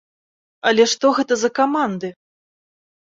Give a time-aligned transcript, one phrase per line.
[0.69, 2.09] Але што гэта за каманды?